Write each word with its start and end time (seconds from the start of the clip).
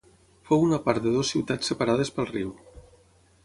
Fou 0.49 0.63
una 0.67 0.79
part 0.87 1.03
de 1.03 1.11
dues 1.17 1.29
ciutats 1.35 1.71
separades 1.73 2.13
pel 2.17 2.31
riu. 2.33 2.51